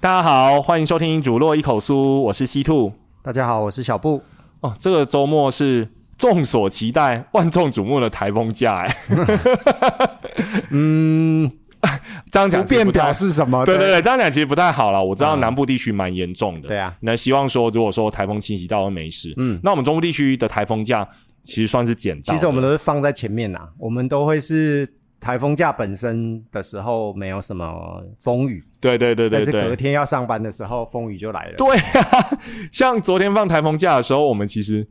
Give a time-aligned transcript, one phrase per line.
[0.00, 2.92] 大家好，欢迎收听《煮落一口酥》，我是西兔。
[3.22, 4.22] 大家好，我是小布。
[4.60, 5.88] 哦，这个周末是
[6.18, 8.96] 众所期待、万众瞩目的台风假，哎，
[10.70, 11.48] 嗯，
[12.30, 13.64] 这样讲不便表示什么？
[13.64, 15.02] 对对对，这样讲其实不太好了。
[15.02, 21.06] 我知道南部地区蛮严重的，对啊，那希望说，如果说台风侵袭到都没事，嗯那我们中部地区的台风假
[21.42, 22.36] 其实算是捡到的。
[22.36, 24.88] 其实我们都是放在前面呐，我们都会是
[25.20, 31.54] 台风假本身的时候没有什么风雨，对对对对但是隔，天要上班的时候风雨就来了。
[31.56, 32.38] 对啊，
[32.72, 34.86] 像昨天放台风假的时候，我们其实。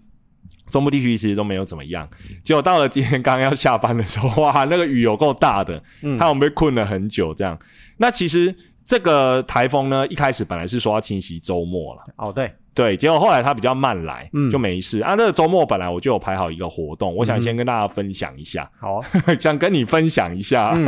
[0.70, 2.08] 中部地区其实都没有怎么样，
[2.44, 6.18] 结果到了今天刚刚要下班的时候， 哇，那个雨有够大的，嗯。
[6.20, 7.34] 害我们被困了很久。
[7.34, 7.58] 这样，
[7.98, 8.54] 那其实
[8.86, 14.50] 这个台风呢，一开始本来是说要侵袭周末了，哦，对，对，结果后来它比较慢来，嗯。
[14.52, 15.00] 就没事。
[15.02, 19.02] 啊，那个周末本来我就有排好一个活动，我想先跟大家分享一下，好，
[19.40, 20.86] 想跟你分享一下，嗯，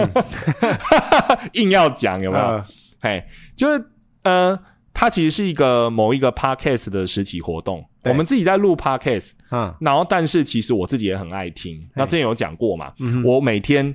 [1.53, 2.45] 硬要讲有没有？
[2.45, 2.65] 呃
[2.99, 3.23] 嘿，
[3.55, 3.83] 就是
[4.23, 4.57] 呃，
[4.97, 13.93] 它其实是一个某一个 podcast 的实体活动，我们自己在录 podcast，嗯然后但是其实我自己也很爱听，那之前有讲过嘛，嗯我每天。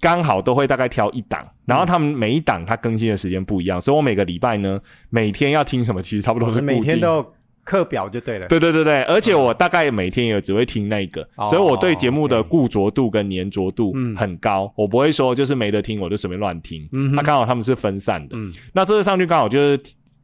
[0.00, 7.32] 刚好都会大概挑一档，然后他们每一档它更新的时间不一样，所以我每个礼拜呢，每天要听什么，其实差不多是每天都有
[7.64, 8.46] 课表就对了。
[8.46, 14.14] 对对对对，而且我大概每天也只会听那个，哦所以我对节目的固着度跟粘着度嗯。
[14.14, 16.86] 很高，我不会说就是没得听我就随便乱听。
[17.12, 18.52] 那刚好他们是分散的，嗯。
[18.72, 19.80] 那这次上去刚好就是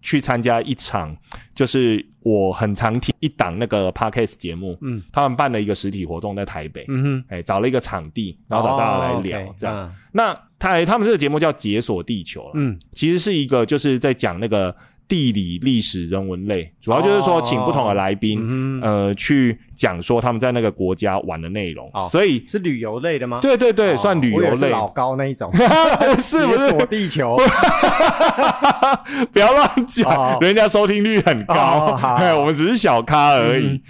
[0.07, 1.17] 去参加一场，
[1.53, 5.03] 就是我很常听一档那个 podcast 节目，嗯。
[5.13, 9.77] 他们办了一个实体活动在台北，嗯哼，哎，找了一个场地，然后找大家来哦聊、这样。
[9.77, 9.93] 嗯。
[10.13, 12.79] 那他他们这个节目叫《解锁地球》了，嗯。
[12.93, 14.73] 其实是一个就是在讲那个
[15.09, 21.89] 地理、历史、人文类，主要就是说请不同的来宾，嗯，呃，去讲说他们在那个国家玩的内容。
[21.95, 23.39] 哦所以，是旅游类的吗？
[23.41, 25.51] 对对对，哦算旅游类，老高那一种，
[26.19, 26.87] 是不是锁是？
[26.87, 27.37] 地球？
[29.33, 31.99] 不要乱讲，哦人家收听率很高，
[32.41, 33.67] 我们只是小咖而已。
[33.67, 33.81] 嗯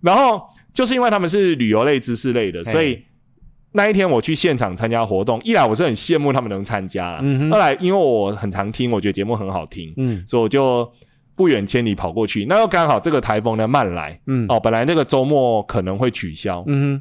[0.00, 0.40] 然后
[0.72, 3.02] 就是因为他们是旅游类、知识类的，所以。
[3.72, 10.90] 那一天我去现场参加活动，一来我是很羡慕他们能参加啦，嗯哼二来因为我很常听，我觉得节目很好听，嗯所以我就
[11.34, 12.44] 不远千里跑过去。
[12.46, 17.00] 那又刚好这个台风呢慢来，嗯哦，本来那个周末可能会取消，嗯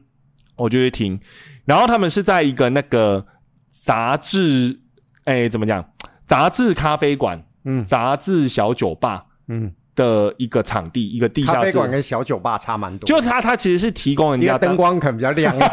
[0.55, 1.19] 我就去听。
[1.65, 3.25] 然后他们是在一个那个
[3.71, 4.79] 杂志，
[5.25, 5.83] 哎，怎么讲？
[6.25, 11.57] 杂志咖啡馆、嗯杂志小酒吧嗯，的一个场地，一个地下室。
[11.57, 15.71] 咖啡馆跟小酒吧差蛮多，就它，它其实是提供人家灯光可能比较亮一点。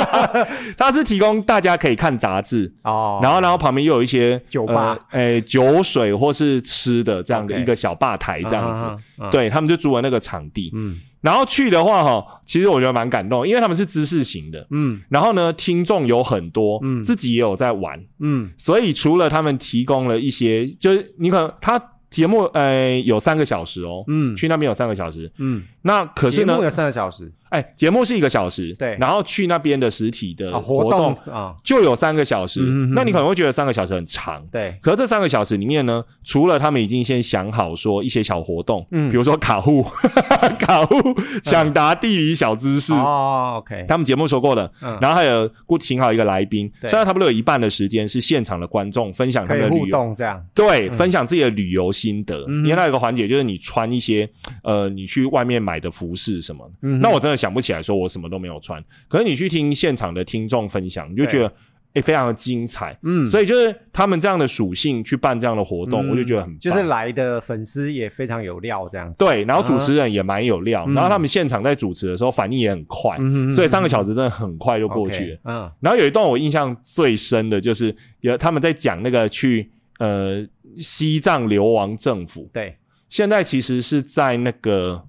[0.78, 3.18] 它是提供大家可以看杂志，哦。
[3.20, 4.96] 然后然后旁边又有一些酒吧。
[5.10, 9.28] 呃，哎，酒水或是吃的这样的一个小吧台这样子。
[9.32, 11.00] 对他们就租了那个场地，嗯。
[11.20, 15.00] 然后去的话哈，其实我觉得蛮感动，因为他们是知识型的，嗯。
[15.08, 17.02] 然后呢，听众有很多，嗯。
[17.02, 18.52] 自己也有在玩，嗯。
[18.56, 21.76] 所以除了他们提供了一些，就是你可能他
[22.10, 24.36] 节目呃有三个小时哦，嗯。
[24.36, 27.32] 去那边有三个小时，嗯，那可是呢节目，有三个小时。
[27.48, 28.94] 哎，节目是一个小时，对。
[29.00, 32.60] 然后去那边的实体的啊，活活动啊，就有三个小时，
[32.94, 34.44] 那你可能会觉得三个小时很长。
[34.52, 39.10] 对，可是这三个小时里面呢，除了他们已经先想好说一些小活动，嗯。
[39.10, 39.82] 比如说卡户、
[40.60, 40.94] 卡户
[41.42, 44.98] 抢答地理小知识，哦，OK，他们节目说过的，嗯。
[45.00, 46.90] 然后还有雇请好一个来宾，对。
[46.90, 52.44] 虽然差不多有一半的时间是现场的观众分享他们的旅游，动这样，对，分享自己的旅游心得。
[52.46, 54.28] 嗯因为那有个环节就是你穿一些
[54.62, 61.52] 呃，你去外面买的服饰什么，嗯那我真的想不起来说我什么都没有穿，可是你去听现场的听众分享，你就觉得
[61.94, 62.96] 诶非常的精彩。
[63.02, 70.94] 嗯，所以就是他们这样的属性去办这样的活动，嗯我就觉得很棒就是来的粉丝也非常有料这样子，对，然后主持人也蛮有料，嗯。
[70.94, 75.38] 然后他们现场在主持的时候反应也很快，嗯所以三个小时真的很快就过去了。
[75.44, 75.72] 嗯。
[75.80, 80.46] 然后有一段我印象最深的就是有他们在讲那个去呃
[80.76, 82.76] 西藏流亡政府，对，
[83.08, 85.02] 现在其实是在那个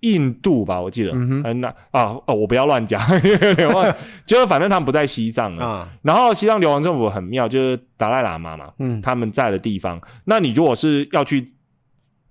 [0.00, 1.42] 印度吧，我记得，嗯哼。
[1.44, 3.00] 嗯，那啊哦，我不要乱讲，
[4.26, 5.64] 就是反正他们不在西藏了。
[5.64, 9.00] 啊，然后西藏流亡政府很妙，就是达赖喇嘛嘛，嗯。
[9.00, 10.00] 他们在的地方。
[10.24, 11.46] 那你如果是要去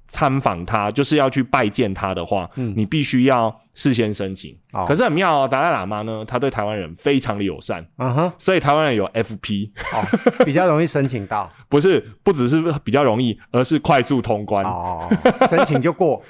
[0.07, 2.73] 参访他，就是要去拜见他的话，嗯。
[2.75, 4.57] 你必须要事先申请。
[4.73, 4.85] 哦。
[4.87, 14.65] 可是很妙哦，达赖喇嘛呢，他对台湾人非常的友善，嗯哼，所以台湾人有 FP，哦，比较容易申请到， 不是不只是比较容易，而是快速通关。
[14.65, 15.07] 哦，
[15.47, 16.21] 申请就过，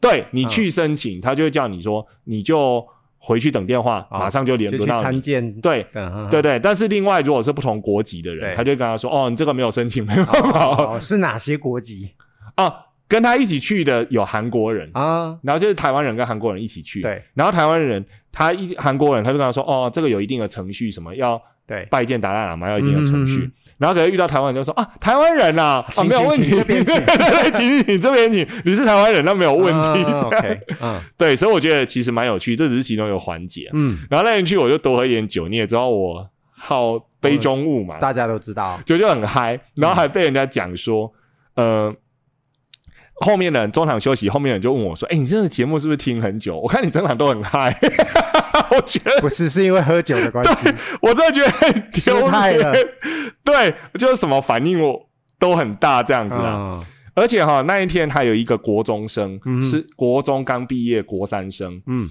[0.00, 2.86] 对你去申请，他就会叫你说，你就
[3.18, 5.02] 回去等电话，哦马上就连就去轮到你。
[5.02, 5.86] 参见，对
[6.30, 12.10] 对对，但是另外如果是不同国籍的人，他就跟他说，哦，你这个没有申请，没办法哦，是哪些国籍？
[12.54, 12.84] 啊。
[13.10, 17.00] 跟他一起去的有韩国人，啊，然后就是台湾人跟韩国人一起去。
[17.00, 23.50] 对然后台湾人他一韩国人他就跟他说，哦，这个有一定的程序，什么要对，拜见达赖喇嘛要一定的程序。
[23.78, 30.04] 然后可能遇到台湾人就说啊，台湾人呐、啊，请没有问题，这边请 对对你这边请，你是台湾人，那没有问题。
[30.04, 33.70] 啊 OK，嗯 对，所以我觉得其实蛮有趣，这只是其中一个环节。
[33.72, 41.12] 嗯，然后那天去我就多喝一点酒，你也知道我好杯中物嘛，大家都知道，就就很嗨，然后还被人家讲说，
[41.54, 41.94] 呃。
[43.20, 46.56] 后面的人中场休息，后面的人就问我说：“哎、你这个节目是不是听很久？
[46.56, 47.76] 我看你整场都很嗨。”
[48.76, 50.68] 我觉得不是是因为喝酒的关系，
[51.00, 52.72] 我真的觉得很丢脸，
[53.44, 55.08] 对，就是什么反应我
[55.38, 56.80] 都很大这样子啊。
[56.80, 56.84] 嗯。
[57.14, 62.08] 而且哈，那一天还有一个国中生，嗯是国中刚毕业，国三生，嗯。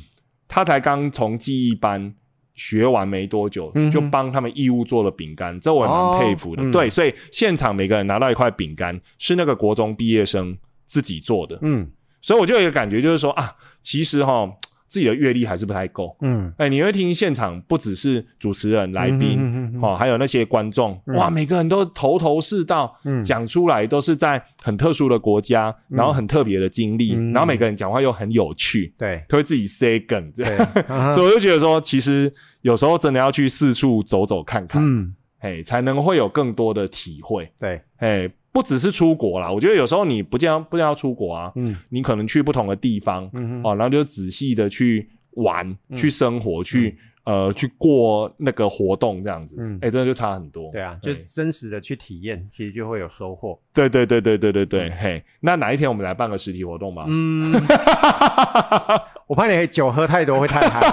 [0.49, 2.13] 他才刚从记忆班
[2.55, 6.61] 学完没多久，就帮他们义务做了饼干，这我也蛮佩服的。
[6.61, 6.71] 哦嗯。
[6.71, 11.89] 对，所以现场每个人拿到一块饼干，是那个国中毕业生自己做的，嗯。
[12.21, 14.49] 所以我就有一个感觉，就是说啊，其实哈
[14.87, 16.15] 自己的阅历还是不太够。
[16.21, 21.15] 嗯，哎，你会听现场不只是主持人、来宾，哦，还有那些观众，嗯。
[21.15, 29.23] 哇，每个人都头头是道，嗯讲出来都是在很特殊的国家，然后很特别的经历，嗯然后每个人讲话又很有趣，对。
[29.27, 30.45] 都会自己 say 梗，对，
[30.87, 35.13] 啊所以我就觉得说，其实有时候真的要去四处走走看看，嗯。
[35.39, 41.75] 哎、才能会有更多的体会，对，哎、不只是出国啦，我觉得有时候你不见得不见得要出国啊，嗯。
[41.89, 49.77] 你可能去不同的地方，嗯哦，然后就仔细的去玩、去生活、去呃去过那个活动这样子，嗯。
[49.81, 50.71] 哎、真的就差很多。
[50.71, 53.59] 对啊，就真实的去体验，其实就会有收获。
[53.73, 57.05] 对对对对对对对，嘿，那哪一天我们来办个实体活动吧？
[57.07, 57.53] 嗯，
[59.27, 60.87] 我怕你酒喝太多会太嗨，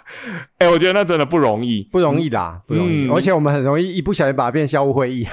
[0.58, 1.86] 哎、我觉得那真的不容易。
[1.92, 3.06] 不容易啦，不容易。
[3.06, 5.26] 嗯而且我们很容易一不小心把它变校务会 议。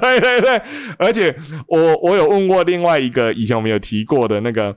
[0.00, 0.62] 对对对，
[0.98, 1.34] 而且
[1.66, 4.74] 我我有问过另外一个以前我们有提过的那个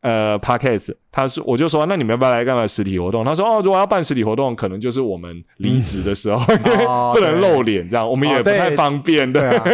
[0.00, 3.24] 呃 podcast，他说我就说那你们要不要来干嘛实体活动？
[3.24, 9.40] 他说哦，如果要办实体活动，可能就是我们离职的时候，因为哦 不能露脸，这样我们也不太方便的。
[9.40, 9.64] 对啊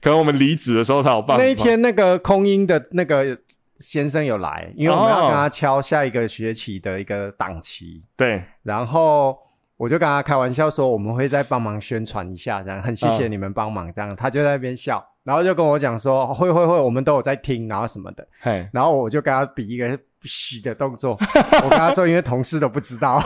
[0.00, 1.42] 可能我们离职的时候才有办法。
[1.44, 3.38] 那一天那个空音的那个
[3.78, 8.42] 先生有来，因为我们要哦跟他敲下一个学期的一个档期，对。
[8.62, 9.36] 然后
[9.76, 14.14] 我就跟他开玩笑说我们会再帮忙宣传一下，这样很谢谢嗯你们帮忙，这样。
[14.14, 21.18] 他就在那边笑，然后就跟我讲说会会会，我们都有在听，然后什么的，嘿，然后我就跟他比一个嘘的动作，
[21.64, 23.22] 我跟他说因为同事都不知道，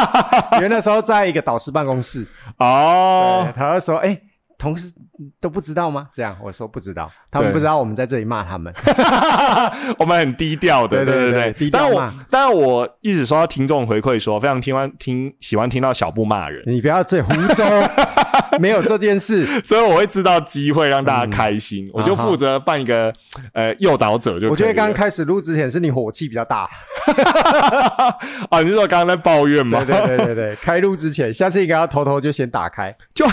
[0.56, 2.26] 因为那时候在一个导师办公室，
[2.58, 3.42] 哦。
[3.44, 4.20] 对，，他就说哎。
[4.58, 4.92] 同事
[5.40, 6.08] 都不知道吗？
[6.12, 8.72] 这样我说不知道，他们不知道我们在这里骂他们。
[9.98, 11.42] 我们很低调的，对对对对。
[11.42, 17.88] 对低调但我骂但我一直收到听众回馈说，非常听完听喜欢听到小布骂人，你不要嘴胡诌，
[18.58, 19.44] 没有这件事。
[19.62, 23.12] 所以我会知道机会让大家开心，我就负责办一个
[23.52, 24.48] 呃诱导者就。
[24.50, 26.68] 我觉得刚开始录之前是你火气比较大，
[28.50, 29.84] 啊，你是说刚刚在抱怨吗？
[29.84, 33.26] 对对对对对，开录之前，下次应该要偷偷就先打开，就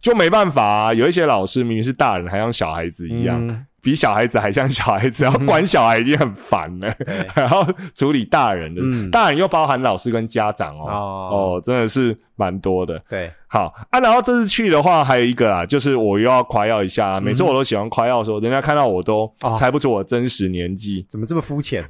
[0.00, 7.66] 就没办法啊，有一些老师明明是大人，还像小孩子一样，嗯比小孩子还像小孩子，然后管小孩已经很烦了，对然后
[7.96, 13.02] 处理大人的，嗯大人又包含老师跟家长哦，哦哦，真的是蛮多的。
[13.10, 21.04] 对，好啊，然后这次去的话，还有一个啊，就是我又要夸耀一下每次我都喜欢夸耀说，人家看到我都哦猜不出我真实年纪。
[21.08, 21.82] 怎么这么肤浅？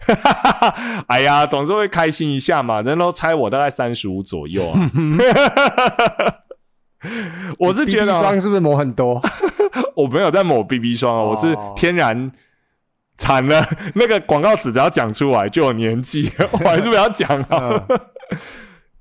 [1.09, 4.81] 哎呀，总是会开心一下嘛，人都猜我大概三十五左右啊。
[7.59, 9.21] 我是觉得啊霜是不是抹很多？
[9.95, 12.31] 我没有在抹 BB 霜啊，哦我是天然
[13.19, 13.65] 惨了。
[13.95, 17.87] 那个广告词只要讲出来就有年纪，我还是不要讲好了。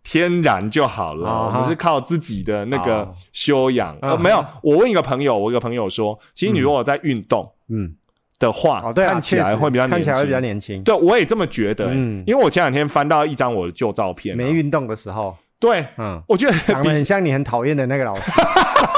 [0.04, 3.96] 天然就好了，我们是靠自己的那个哦修养。
[4.20, 7.96] 没有，我问一个朋友，我一个朋友说，其实你如果在运动嗯，
[8.40, 10.84] 的话，看起来会比较看起来会比较年轻。
[10.84, 18.32] 对，我也这么觉得、欸嗯因为我前两天翻到一张我的旧照片、啊，没运动的时候，对，嗯，我觉得长得很像你很讨厌的那个老师。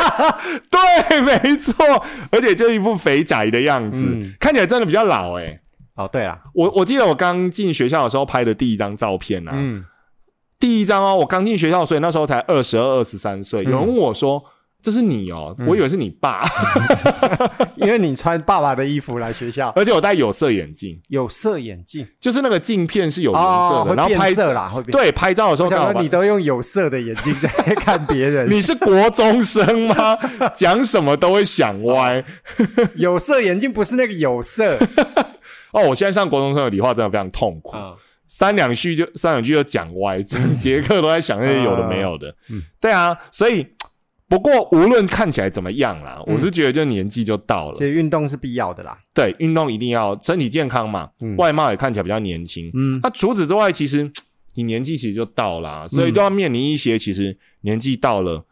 [0.71, 1.75] 对，没错，
[2.31, 4.33] 而且就一副肥宅的样子，嗯。
[4.39, 5.59] 看起来真的比较老哎、
[5.95, 9.83] 哦，对了，我我记得我刚进学校的时候拍的第一张照片啊，嗯，
[10.57, 13.63] 第一张哦，我刚进学校，所以那时候才二十二、二十三岁。
[13.65, 14.41] 有人问我说
[14.83, 16.43] ：“这是你哦？”我以为是你爸，
[17.75, 24.83] 因为你穿爸爸的衣服来学校，而且我戴有色眼镜，有色眼镜就是那个镜片是有颜色的，然后拍变色啦，会。
[24.83, 30.17] 对拍照的时候你都用有色的眼镜在看别人， 你是国中生吗？
[30.53, 32.23] 讲什么都会想歪
[32.95, 34.77] 有色眼镜不是那个有色，
[35.71, 35.81] 哦！
[35.87, 42.35] 我现在上国中生的理化真的非常痛苦，嗯三两句就三两句就讲歪，整节课都在想那些有的没有的。
[42.49, 43.65] 嗯对啊，所以
[44.33, 48.97] 不过无论看起来怎么样啦，我是觉得就年纪就到了其，实运动是必要的啦。
[49.13, 52.71] 对，运动一定要身体健康嘛，嗯外貌也看起来比较年轻。
[52.73, 54.11] 嗯，那除此之外，其实
[54.55, 58.43] 你年纪其实就到啦，所以都要面临一些其实年纪到了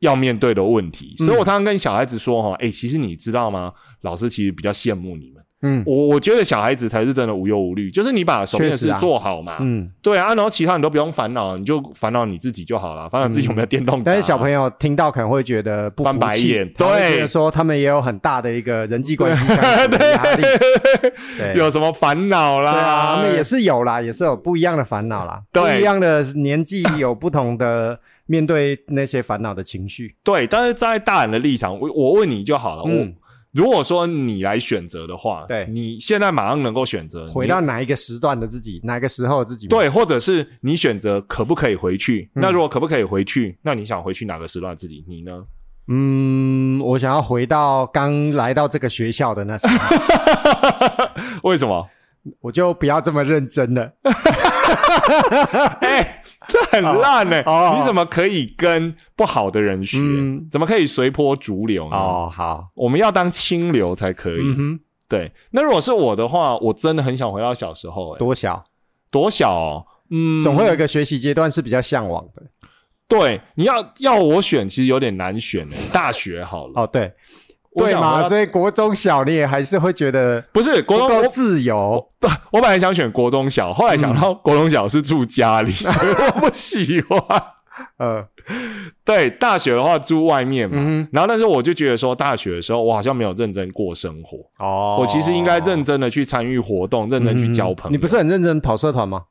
[0.00, 1.16] 要面对的问题。
[1.20, 3.72] 嗯所以我常常跟小孩子说哈，哎、其实你知道吗？
[4.02, 5.42] 老师其实比较羡慕你们。
[5.62, 14.10] 嗯我我觉得小孩子才是真的无忧无虑，就是你把手边的事确实啊做好嘛，嗯，对啊，然后其他你都不用烦恼，你就烦恼你自己就好了，烦恼自己有没有电动打。
[14.10, 20.42] 但是小朋友听到可能会觉得不服翻白气对觉得说他们也有很大的一个人际关系压力。
[21.36, 22.72] 对有什么烦恼啦？
[22.72, 30.16] 对啊，他们也是有啦，也是有不一样的烦恼啦，对不一样的年纪有不同的面对那些烦恼的情绪。
[30.24, 32.82] 对，但是在大人的立场，我我问你就好了。
[32.86, 42.30] 嗯我如果说你来选择的话，对你现在马上能够选择回到哪一个时段的自己，哪个时候的自己？，对，或者是你选择可不可以回去？
[42.34, 43.58] 嗯那如果可不可以回去？
[43.62, 45.04] 那你想回去哪个时段的自己？
[45.08, 45.42] 你呢？
[45.88, 51.08] 嗯，我想要回到刚来到这个学校的那时候，
[51.50, 51.88] 为什么？
[52.40, 53.92] 我就不要这么认真了。
[55.80, 56.19] 哎、
[56.50, 59.98] 这很烂呢、哦你怎么可以跟不好的人学？
[60.00, 61.96] 嗯怎么可以随波逐流呢？
[61.96, 64.40] 哦，好，我们要当清流才可以。
[64.42, 68.62] 嗯哼，对，那如果是我的话，我真的很想回到小时候、欸，多小，
[69.10, 69.86] 多小、哦？
[70.10, 72.42] 嗯，总会有一个学习阶段是比较向往的。
[73.06, 75.74] 对，你要要我选，其实有点难选呢。
[75.92, 77.12] 大学好了，哦，对，
[77.76, 82.04] 对嘛，所以国中小你也还是会觉得不是国中，自由。
[82.50, 87.20] 我本来想选国中小，后来想到国中小是住家里，所以我不喜欢。
[87.96, 88.26] 呃，
[89.04, 90.76] 对，大学的话住外面嘛，
[91.12, 97.90] 然后但是我就觉得说，大学的时候我好像没有认真过生活，哦我其实应该认真的去参与活动，认真去交朋友。
[97.90, 99.22] 嗯你不是很认真跑社团吗？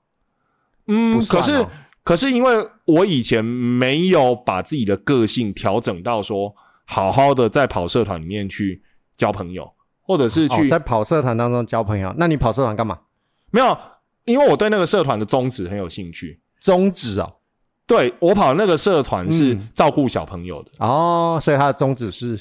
[0.88, 1.70] 嗯，可是哦
[2.04, 6.56] 可是因为我以前没有把自己的个性调整到说，
[6.92, 8.82] 好好的在跑社团里面去
[9.16, 12.98] 交朋友，或者是去、哦，在跑社团当中交朋友，那你跑社团干嘛？
[13.52, 13.78] 没有，
[14.26, 16.42] 因为我对那个社团的宗旨很有兴趣。
[16.60, 17.32] 宗旨哦，
[17.86, 19.70] 对我跑那个社团是嗯。
[19.76, 22.40] 照顾小朋友的，哦，所以它的宗旨是，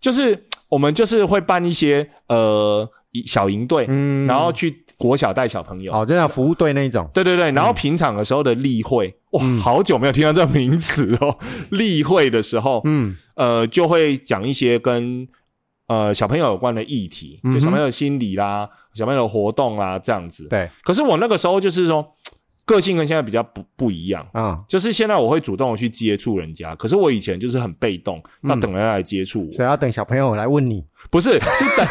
[0.00, 2.88] 就是我们就是会办一些呃
[3.26, 4.28] 小营队，嗯。
[4.28, 5.92] 然后去国小带小朋友。
[5.92, 11.38] 哦，就像服务队那一种，对对对，然后平常的时候的例会，哇，好久没有听到这个名词哦。
[11.70, 13.16] 例会的时候，嗯。
[13.38, 15.24] 呃，就会讲一些跟
[15.86, 20.48] 呃小朋友有关的议题，就小朋友的心理啦、小朋友的活动啦这样子。
[20.48, 22.04] 对，可是我那个时候就是说，
[22.64, 24.26] 个性跟现在比较不不一样。
[24.32, 30.84] 啊，就是现在我会主动的去接触人家，可是我以前就是很被动，要等人家来接触我，所以要等小朋友来问你。
[31.08, 31.86] 不是是等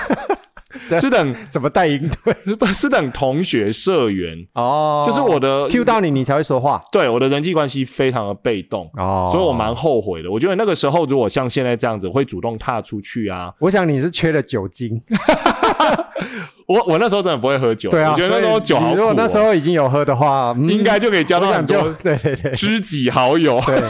[1.00, 6.82] 是等怎么带营队不是等同学社员，哦，就是我的 Q 到你，你才会说话。
[6.92, 10.32] 对我的人际关系非常的被动，哦，所以我蛮后悔的。
[10.32, 15.02] 我觉得那个时候如果像现在这样子，会主动踏出去啊，我想你是缺了酒精，
[16.68, 22.52] 我我那时候真的不会喝酒，对啊，我觉得那时候酒好苦、如果那时候已经有喝的话，嗯应该就可以交到很多就 对对对。
[22.54, 23.62] 知己好友。
[23.66, 23.82] 对，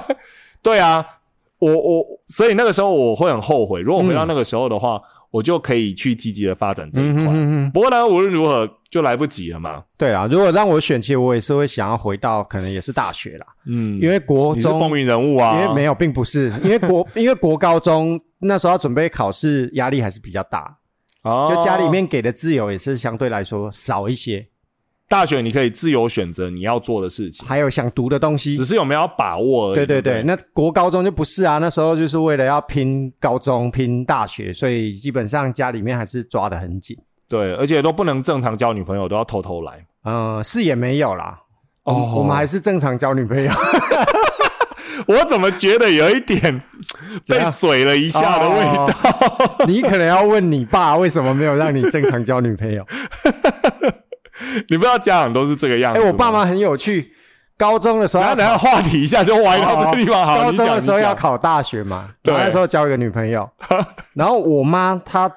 [0.62, 1.04] 对啊，
[1.58, 5.00] 我我所以那个时候我会很后悔，如果回到那个时候的话，
[5.30, 7.24] 我就可以去积极的发展这一块。
[7.72, 9.82] 不过呢，无论如何就来不及了嘛。
[9.96, 20.76] 对啊，如果让我选，其实我也是会想要回到可能也是大学啦，嗯，因为国中风云人物啊，因为没有，并不是，因为国 因为国高中那时候要准备考试，压力还是比较大，
[21.22, 21.46] 哦。
[21.48, 24.46] 就家里面给的自由也是相对来说少一些，
[25.10, 28.64] 大学你可以自由选择你要做的事情，还有想读的东西只。
[28.64, 29.74] 是有没有要把握而已。
[29.74, 36.96] 对不对对对，那国高中就不是啊，那时候就是为了要拼高中、拼大学，所以基本上家里面还是抓得很紧。
[37.28, 39.84] 对，而且都不能正常交女朋友，都要偷偷来。
[40.04, 41.40] 嗯，是也没有啦。
[41.82, 43.50] 哦哦，我们还是正常交女朋友
[45.08, 46.64] 我怎么觉得有一点被
[47.24, 48.86] 怎样嘴了一下的味道？
[48.86, 49.66] 道。
[49.66, 52.86] 你可能要问你爸为什么没有让你正常交女朋友？
[54.68, 56.06] 你不知道家长都是这个样哎、子吗。
[56.10, 57.12] 我爸妈很有趣，
[57.56, 60.26] 高中的时候要然后等下话题一下就歪到这个地方。
[60.26, 61.14] 好，高中的时候要。
[61.14, 63.46] 考大学嘛，对那时候交一个女朋友，
[64.14, 65.30] 然后我妈她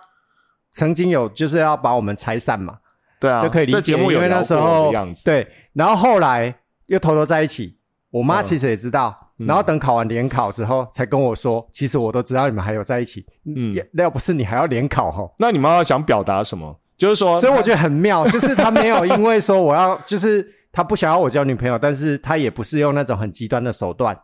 [0.71, 2.77] 曾经有就是要把我们拆散嘛，
[3.19, 4.93] 对啊，就可以理解，节目因为那时候。
[5.25, 6.55] 对，然后后来
[6.85, 7.77] 又偷偷在一起，
[8.11, 15.33] 我妈嗯其实也知道，然后等考完联考之后才跟我说，其实我都知道你们还有在一起，嗯嗯，要不是你还要联考吼。
[15.39, 16.79] 那你妈妈想表达什么？
[16.97, 24.17] 就是说，所以我觉得很妙， 就是他没有因为说我要，就是他不想要我交女朋友，但是他也不是用那种很极端的手段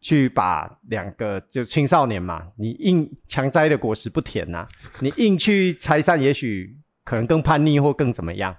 [0.00, 4.66] 去把两个就青少年嘛，你硬强摘的果实不甜呐、
[5.00, 8.54] 你硬去拆散，也许可能更叛逆或更怎么样。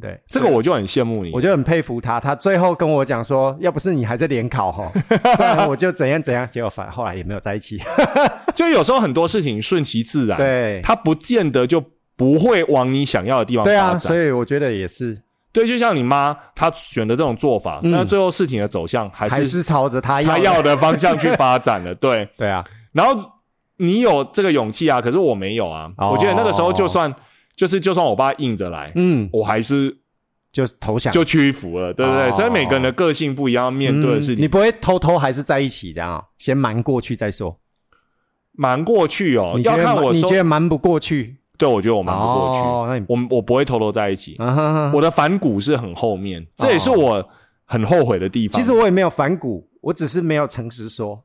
[0.00, 1.30] 对，这个我就很羡慕你。
[1.32, 2.18] 我就很佩服他。
[2.18, 6.48] 他最后跟我讲说，要不是你还在联考哈，不然我就怎样怎样。
[6.50, 7.80] 结果反后来也没有在一起。
[8.56, 11.80] 就有时候很多事情顺其自然，对，他不见得就
[12.16, 13.80] 不会往你想要的地方发展。
[13.80, 15.20] 对啊，所以我觉得也是。
[15.52, 21.94] 对，就像你妈她选的这种做法，那最后事情的走向还是还是朝着他她要的方向去发展了。
[21.96, 22.64] 对，对啊。
[22.92, 23.16] 然后
[23.76, 25.92] 你有这个勇气啊，可是我没有啊。
[25.98, 27.14] 我觉得那个时候就算
[27.54, 29.96] 就是就算我爸硬着来，嗯，我还是
[30.52, 32.32] 就投降，就屈服了，对不对？
[32.32, 37.60] 所以每个人的个性不一样，面对的事情，你不会偷偷还是在一起这样，先瞒过去再说。
[38.50, 41.36] 瞒过去哦，要看我你觉得瞒不过去。
[41.56, 42.60] 对，我觉得我瞒不过去。
[42.60, 44.36] 哦，那你我我不会偷偷在一起。
[44.92, 47.26] 我的反骨是很后面，这也是我
[47.64, 48.60] 很后悔的地方。
[48.60, 51.22] 其实我也没有反骨，我只是没有诚实说。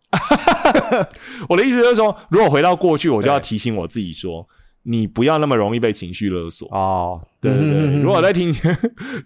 [1.50, 4.48] 我的意思就是说，如果回到过去，我就要提醒我自己说，
[4.84, 6.68] 你不要那么容易被情绪勒索。
[6.72, 8.02] 哦，对对对。
[8.02, 8.54] 如果在听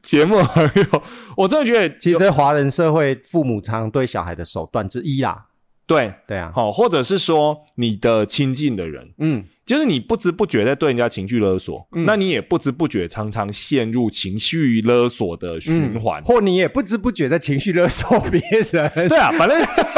[0.02, 1.04] 节目 朋友，
[1.36, 5.46] 我真的觉得，其实华人社会父母常对小孩的手段之一啦。
[5.86, 9.46] 对对啊，好，或者是说你的亲近的人，嗯。
[9.66, 19.08] 就是你不知不觉在对人家情绪勒索，那你也不知不觉常常陷入情绪勒索的循环，或你也不知不觉在情绪勒索别人。
[19.08, 19.58] 对啊，反正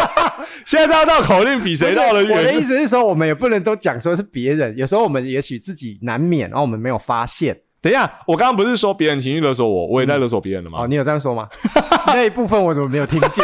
[0.68, 2.38] 现在绕道口令比谁绕的远。
[2.38, 7.60] 我的意思是说，我们也不能都讲说是别人，有时候我们也许自己难免，然后我们没有发现。
[7.82, 10.84] 等一下，我刚刚不是说别人情绪勒索我，我也在勒索别人了吗？
[10.84, 11.50] 哦，你有这样说吗？
[12.06, 13.44] 那一部分我怎么没有听见？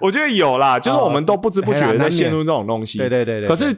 [0.00, 2.98] 我觉得有啦，就是我们都不知不觉在陷入这种东西。
[2.98, 3.76] 对对对对，可是。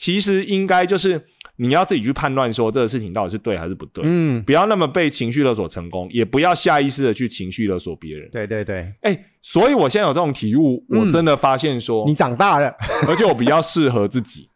[0.00, 1.20] 其实应该就是
[1.56, 8.30] 你要自己去判断说这个事情到底是对还是不对，嗯，不要那么被情绪勒索成功，也不要下意识的去情绪勒索别人。
[8.30, 12.72] 对对对，哎，所以我现在有这种体悟，我真的发现说你长大了，
[13.08, 14.48] 而且我比较适合自己，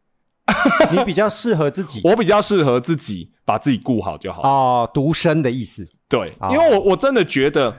[0.96, 4.42] 你比较适合自己， 我比较适合自己把自己顾好就好。
[4.42, 7.76] 哦，独身的意思，对，因为我我真的觉得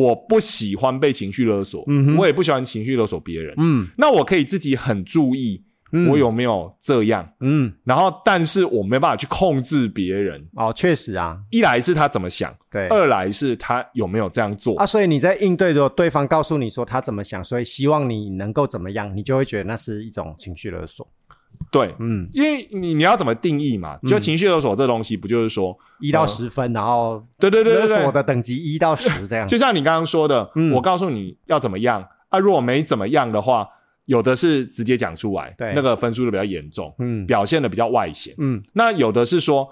[0.00, 5.62] 我不喜欢被情绪勒索，嗯，我也不喜欢情绪勒索别人，嗯，那我可以自己很注意。
[6.10, 7.24] 我有没有这样？
[7.38, 10.44] 嗯，然后，但是我没办法去控制别人。
[10.56, 14.84] 哦，确实啊，一来是他怎么想，对；二来是他有没有这样做啊。
[14.84, 21.08] 所以你在应对的对方告诉你说他怎么想，所以希望你能够怎么样，你就会觉得那是一种情绪勒索。
[21.74, 23.98] 对，嗯，因为你你要怎么定义嘛？
[24.06, 29.48] 就情绪勒索这东西，不就是说一到十分，然后对对对勒索的等级一到十 这样？
[29.48, 32.38] 就像你刚刚说的，我告诉你要怎么样啊？
[32.38, 33.68] 如果没怎么样的话。
[34.06, 39.66] 有的是直接讲出来，对，那个分数就比较严重，嗯，表现的比较外显，嗯，那有的是说，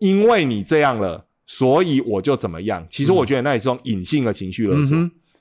[0.00, 2.84] 因为你这样了，所以我就怎么样。
[2.90, 4.98] 其实我觉得那也是种隐性的情绪勒索，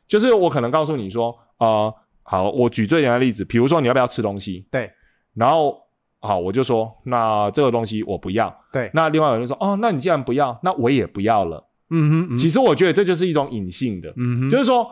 [0.08, 1.92] 就是我可能告诉你说，呃，
[2.22, 4.92] 好，我举最简单的例子，比如说你要不要吃东西，对，
[5.34, 5.76] 然后
[6.20, 14.90] 好，我就说那这个东西我不要，对，那另外有人说，哦，那你既然不要，那我也不要了，嗯哼，其实我觉得这就是一种隐性的，嗯哼，就是说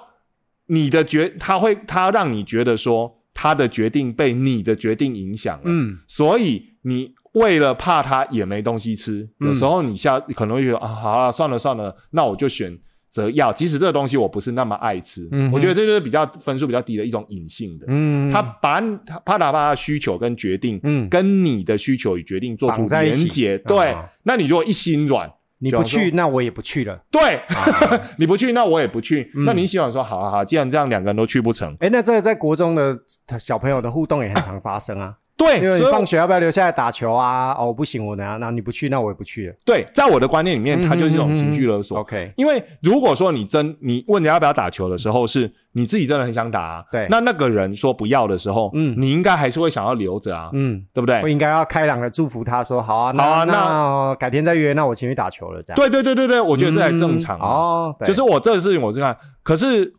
[0.67, 3.21] 你的决他会他让你觉得说。
[3.37, 12.79] 他的决定被你的决定影响了，嗯，所以你为了怕他也没东西吃，有时候你下可能会觉得啊，好了，算了算了，那我就选
[13.15, 25.31] 择要，即使这个东西我不是那么爱吃，嗯，我觉得这就是比较分数比较低的一种隐性的，嗯，他把他怕他把他需求跟决定，嗯，跟你的需求与决定做出连结，对，那你如果一心软。
[25.57, 27.01] 你不去，那我也不去了。
[27.09, 27.39] 对，
[28.19, 29.31] 你不去，那我也不去。
[29.45, 31.73] 那你心软说，好好好，既然这样，两个人都去不成。
[31.79, 32.99] 哎，那这个在国中的
[33.39, 35.15] 小朋友的互动也很常发生啊。
[35.37, 37.53] 对，因为你放学要不要留下来打球啊？
[37.59, 39.55] 哦，不行，我等下，那你不去，那我也不去了。
[39.65, 41.99] 对，在我的观念里面，它就是一种情绪勒索。
[41.99, 51.21] OK，因为如果说你真你问你要不要打球的时候，是你自己真的很想打，啊对，那那个人说不要的时候，嗯，你应该还是会想要留着啊，嗯，对不对？
[51.21, 55.75] 我应该要开朗的祝福他说，好啊，好啊，那改天再约，那我请去打球了，这样。
[55.75, 57.93] 对对对对对，我觉得这才正常哦。
[58.05, 59.93] 就是我这个事情我是看，可是。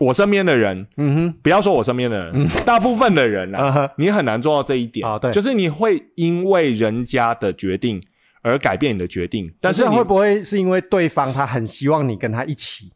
[0.00, 5.18] 我身边的人，嗯哼，不要说我身边的人，大部分的人啊， 你很难做到这一点啊。
[5.18, 8.00] 对，就是你会因为人家的决定
[8.42, 12.92] 而改变你的决定，但是会不会是因为对方他很希望你跟他一起？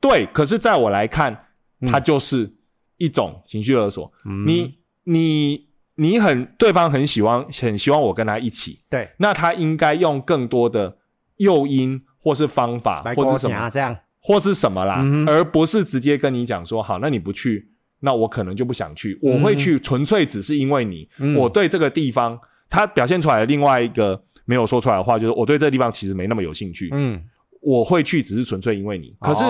[0.00, 1.46] 对，可是在我来看，
[1.90, 2.52] 他就是
[2.96, 4.12] 一种情绪勒索。
[4.46, 10.96] 你你你很对方很喜欢很希望我跟他一起，对，那他应该用更多的
[11.36, 13.96] 诱因或是方法，或是什么这样。
[14.22, 17.68] 或是什么啦，而不是直接跟你讲说好，那你不去，
[18.00, 19.18] 那我可能就不想去。
[19.20, 22.38] 我会去，纯粹只是因为你，我对这个地方，
[22.70, 26.88] 他表现出来的另外一个没有说出来的话，就是我对这个地方其实没那么有兴趣。
[26.92, 27.20] 嗯，
[27.60, 29.12] 我会去，只是纯粹因为你。
[29.20, 29.42] 可是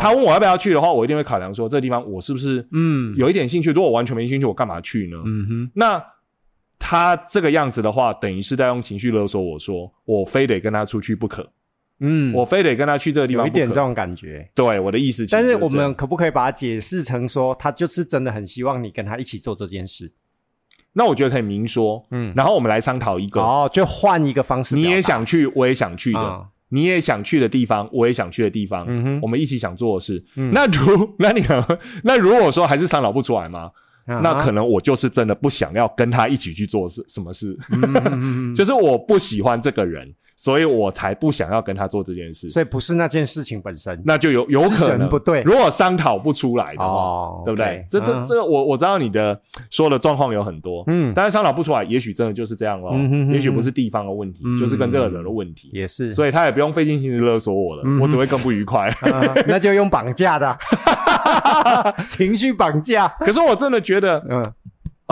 [0.00, 3.70] 他问我要不要去的话，我一定会考量说，这地方我是不是嗯有一点兴趣？
[3.72, 5.16] 如果我完全没兴趣，我干嘛去呢？
[5.24, 6.00] 嗯哼，那
[6.78, 11.48] 他这个样子的话，等于是在用情绪勒索我说，我非得跟他出去不可。
[12.00, 14.48] 嗯，我非得跟他去这个地方有一点这种感觉。
[14.54, 20.12] 对我的意思但是，我们可不可以把它解释成说，他就是真的很希望你跟他一起做这件事？
[20.92, 24.74] 那我觉得可以明说，嗯，然后我们来商讨一个，哦，就换一个方式。
[24.74, 26.46] 你也想去，我也想去的，啊。
[26.72, 29.20] 你也想去的地方，我也想去的地方，嗯哼。
[29.22, 30.24] 我们一起想做的事。
[30.36, 30.52] 嗯。
[30.52, 33.70] 那如那你可 那如果说还是商讨不出来吗？
[34.06, 38.54] 啊那可能我就是真的不想要跟他一起去做事什么事，嗯嗯嗯嗯。
[38.56, 42.48] 就是我不喜欢这个人，所以我才不想要跟他做这件事。
[42.48, 44.00] 所以不是那件事情本身。
[44.06, 52.92] 那就有有可能不对如果商讨不出来的话，哦对不对这这嗯这个我我知道你的说的状况有很多，嗯，但是商讨不出来，也许真的就是这样咯。
[52.94, 55.68] 嗯哼哼也许不是地方的问题，嗯就是跟这个人的问题。
[55.74, 56.10] 也是。
[56.12, 58.88] 所以他也不用费尽心思勒索我了，嗯我只会更不愉快。
[59.12, 63.06] 啊那就用绑架的啊， 情绪绑架。
[63.20, 64.42] 可是我真的觉得嗯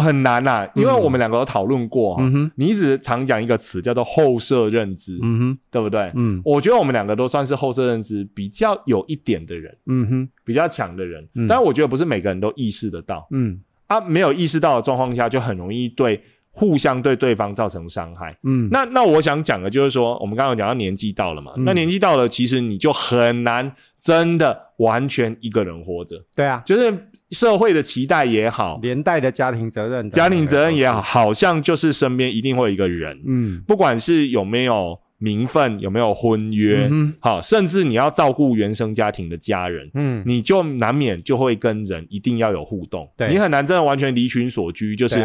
[0.01, 2.51] 很难呐、因为我们两个都讨论过、啊嗯哼。
[2.57, 5.59] 你一直常讲一个词叫做后设认知，嗯哼。
[5.71, 6.11] 对不对？
[6.15, 6.41] 嗯。
[6.45, 10.29] 我觉得我们两个都算是后设认知比较有一点的人，嗯哼。
[10.45, 11.47] 比较强的人，嗯。
[11.47, 13.27] 但我觉得不是每个人都意识得到。
[13.31, 13.61] 嗯。
[13.87, 18.37] 啊，没有意识到的状况下，就很容易对互相对对方造成伤害。
[18.43, 21.65] 嗯，那那我想讲的就是说，我们刚刚有讲到年纪到了嘛，嗯。
[21.65, 26.93] 那年纪到了，其实你就很难真的完全一个人活着，对啊，就是
[27.31, 33.63] 社会的期待也好，连带的家庭责任，家庭责任也好，，好像就是身边一定会有一个人，嗯。
[33.67, 37.15] 不管是有没有名分，有没有婚约，嗯哼。
[37.21, 39.91] 好，甚至你要照顾原生家庭的家人。
[39.95, 43.29] 嗯，你就难免就会跟人一定要有互动，对。
[43.31, 45.21] 你很难真的完全离群所居，就是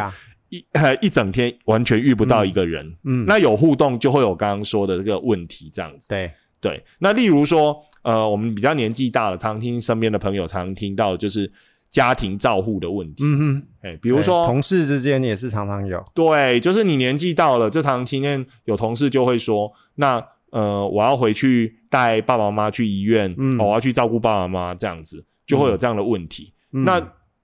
[0.49, 2.85] 一、呃 一整天完全遇不到一个人。
[3.05, 6.09] 嗯，那有互动就会有刚刚说的这个问题，这样子。
[6.09, 11.49] 对，对，那例如说，呃，我们比较年纪大了，常听身边的朋友常听到就是
[11.93, 13.23] 家庭照护的问题。
[13.23, 26.51] 嗯哼，哎、比比如说，同事之间也是常常有，对，就是你年纪到了，就常听见有同事就会说，那呃，我要回去带爸爸妈妈去医院，嗯哦我要去照顾爸爸妈妈，这样子就会有这样的问题。
[26.71, 26.99] 嗯那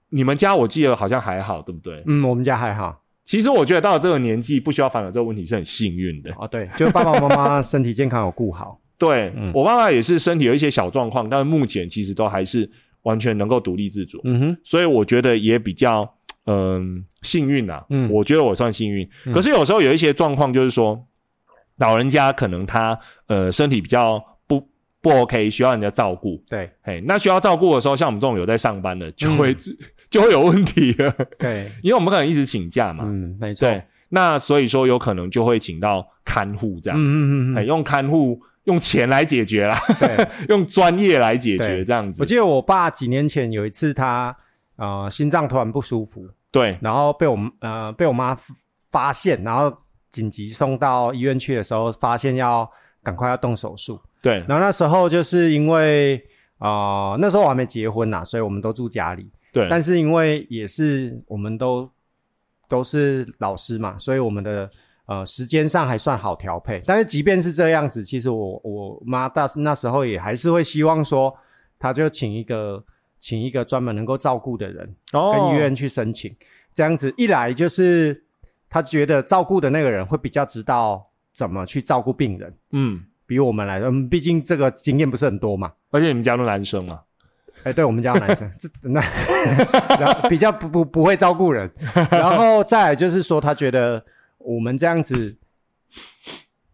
[0.08, 2.02] 你们家我记得好像还好，对不对？
[2.06, 6.32] 嗯，我们家还好其实我觉得到了这个年纪，不需要烦恼这个问题是很幸运的。
[6.36, 12.68] 哦，对，就爸爸妈妈身体健康有顾好， 对、嗯我爸爸也是身体有一些小状况，但是目前其实都还是
[13.02, 16.08] 完全能够独立自主，嗯哼，所以我觉得也比较
[16.46, 17.84] 嗯、幸运啊。
[17.90, 18.10] 嗯。
[18.10, 19.08] 我觉得我算幸运。
[19.26, 19.32] 嗯。
[19.32, 21.00] 可是有时候有一些状况，就是说
[21.76, 24.66] 老人家可能他呃身体比较不
[25.00, 26.42] 不 OK，需要人家照顾。
[26.48, 26.70] 对。
[26.82, 29.36] 嘿，那需要照顾的时候，像我们这种有在上班的，就嗯。
[29.36, 29.56] 会、
[30.10, 33.04] 就会有问题了，对， 因为我们可能一直请假嘛。
[33.06, 36.98] 嗯，没错，对，那所以说有可能就会请到看护这样。
[36.98, 40.28] 嗯嗯嗯，用看护用钱来解决啦，对。
[40.48, 42.20] 用专业来解决对这样子。
[42.20, 44.36] 我记得我爸几年前有一次他
[44.76, 48.36] 呃心脏突然不舒服，对，然后被我呃被我妈
[48.90, 49.72] 发现，然后
[50.10, 52.70] 紧急送到医院去的时候，发现要
[53.02, 54.00] 赶快要动手术。
[54.22, 56.16] 对，然后那时候就是因为
[56.58, 59.30] 啊、呃那时候我还没结婚呐，所以我们都住家里。
[59.52, 61.90] 对，但是因为也是我们都
[62.68, 64.70] 都是老师嘛，所以我们的
[65.10, 66.80] 呃时间上还算好调配。
[66.86, 71.36] 但是即便是这样子，其实我我妈大那时候也还是会希望说，
[71.80, 72.80] 她就请一个
[73.18, 76.32] 请一个专门能够照顾的人，哦跟医院去申请。
[76.72, 78.22] 这样子一来就是
[78.68, 85.72] 她觉得照顾的那个人会比较知道怎么去照顾病人，嗯，比我们来说，嗯，毕竟这个经验不是很多嘛。
[85.90, 87.00] 而且你们家都男生嘛，
[87.64, 89.02] 哎，对我们家男生，这那
[90.30, 91.68] 比较不不不会照顾人，
[92.12, 94.00] 然后再来就是说，他觉得
[94.40, 95.36] 我们这样子，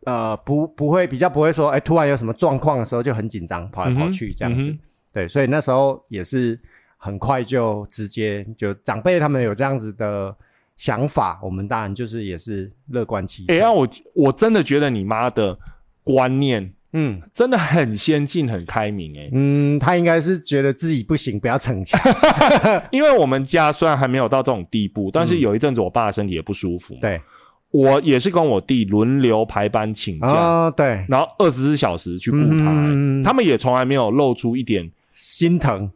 [0.05, 4.76] 呃，不不会比较不会说，哎，突然有什么状况的时候就很紧张，跑来跑去这样子。
[5.12, 6.59] 对，所以那时候也是
[6.96, 10.35] 很快就直接就长辈他们有这样子的
[10.76, 13.57] 想法，我们当然就是也是乐观其成。
[13.57, 15.59] 哎、呀，我我真的觉得你妈的
[16.05, 22.00] 观念嗯真的很先进、很开明哎、嗯，他应该是觉得自己不行，不要逞强。
[22.92, 27.22] 因为我们家虽然还没有到这种地步，但是有一阵子我爸身体也不舒服，嗯对，
[27.77, 35.91] 我也是跟我弟轮流排班请假，啊、对，然后二十四小时去顾他、嗯他们也从来没有露出一点，心疼。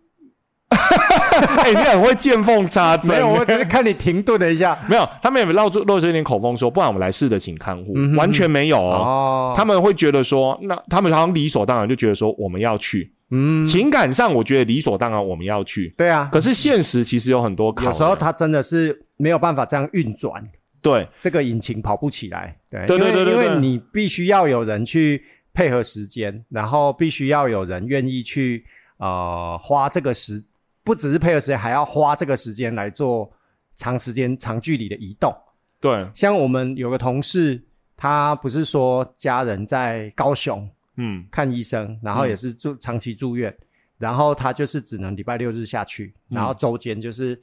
[0.71, 4.79] 哎、你很会见缝插针，没有，我只是看你停顿了一下。
[4.88, 8.95] 没有，他们也露出露出一点口风说，不然我们来试着请看护，嗯完全没有哦。
[8.95, 17.87] 哦，他们会觉得说，那他们好像理所当然就觉得说我们要去，嗯，情感上我觉得理所当然我们要去，对啊，可是现实其实有很多考。
[17.87, 20.43] 有时候他真的是没有办法这样运转，
[20.83, 21.09] 对。
[21.21, 22.57] 这个引擎跑不起来。
[22.71, 28.64] 对，对对因为对对对因为你必须要有人去配合时间，然后必须要有人愿意去
[28.99, 30.43] 呃花这个时，
[30.85, 33.31] 不只是配合时间，还要花这个时间来做
[33.75, 35.35] 长时间、长距离的移动。
[35.81, 37.61] 对，像我们有个同事，
[37.97, 41.27] 他不是说家人在高雄，嗯。
[41.31, 43.55] 看医生，然后也是住、长期住院，
[43.99, 46.37] 然后他就是只能礼拜六日下去，嗯。
[46.37, 47.40] 然后周间就是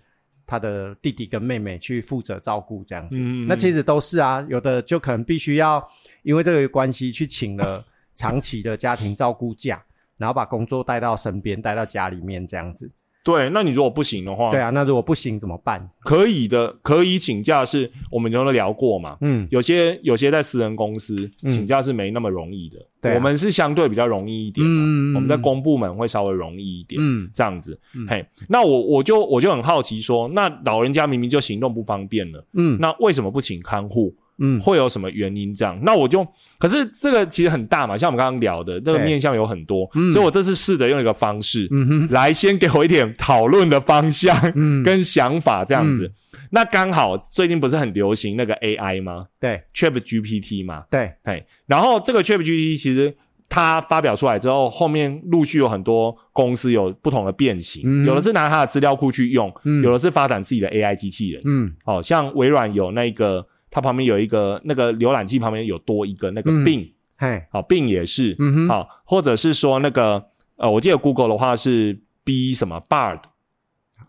[0.48, 3.18] 他的弟弟跟妹妹去负责照顾这样子。
[3.20, 5.86] 嗯，那其实都是啊，有的就可能必须要
[6.24, 9.84] 因为这个关系去请了长期的家庭照顾假，
[10.18, 12.90] 然后把工作带到身边，带到家里面这样子。
[13.28, 15.86] 对，那你如果不行的话，对啊，那如果不行怎么办？
[16.00, 19.18] 可以的，可以请假是我们都聊过嘛。
[19.20, 21.14] 嗯，有些有些在私人公司
[21.44, 27.78] 嗯请假是没那么容易的，对啊我们是相对比较容易一点嘛，嗯我们在公部门会稍微容易一点，嗯这样子。
[27.94, 34.16] 嗯嘿，那我我就我就很好奇说，那老人家明明就行动不方便了，嗯那为什么不请看护？
[34.40, 34.60] 嗯。
[34.60, 35.54] 会有什么原因？
[35.54, 36.26] 这样，那我就，
[36.58, 40.12] 可是这个其实很大嘛，像我们刚刚聊的，这个面向有很多，嗯。
[40.12, 42.08] 所以我这次试着用一个方式，嗯哼。
[42.12, 46.12] 来先给我一点讨论的方向嗯，跟想法，这样子。
[46.52, 49.26] 那刚好最近不是很流行那个 AI 吗？
[49.40, 53.14] 对？Chat GPT 嘛，对，嘿，然后这个 Chat GPT 其实
[53.50, 58.06] 它发表出来之后，后面陆续有很多公司有不同的变形，嗯。
[58.06, 59.84] 有的是拿它的资料库去用，嗯。
[59.84, 61.42] 有的是发展自己的 AI 机器人。
[61.44, 61.74] 嗯。
[61.86, 70.24] 哦，像微软有那个，它旁边有一个那个浏览器旁边有多一个那个嗯 Bing，嘿，好、g 也是，嗯哼，好、或者是说那个
[70.56, 73.20] 呃，我记得 Google 的话是 B 什么 Bard，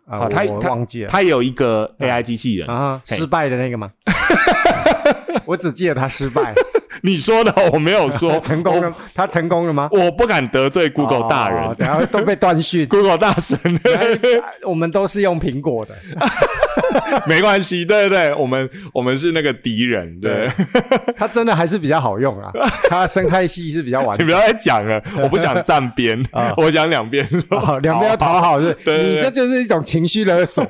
[0.06, 1.10] 啊，好他他忘记了。
[1.10, 2.68] 它有一个 AI 机器人。
[2.68, 3.92] 啊，失败的那个吗？
[5.46, 6.54] 我只记得他失败，
[7.02, 8.38] 你说的我没有说。
[8.48, 9.88] 成功了，他成功了吗？
[9.92, 12.86] 我，不敢得罪 Google 大人、哦等下都被断讯。
[12.88, 14.18] Google 大神，哎
[14.62, 15.94] 我们都是用苹果的，
[17.26, 20.48] 没关系，对对对，我们我们是那个敌人，对，
[21.16, 22.50] 他真的还是比较好用啊，
[22.88, 24.26] 他生态系是比较完整。
[24.26, 24.38] 你不。
[24.38, 27.28] 要再讲了，我不想站边啊，我想两边。
[27.82, 30.64] 两边要讨好是，你这就是一种情绪勒索，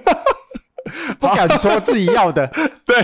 [1.20, 2.50] 不敢说自己要的，
[2.88, 2.96] 对，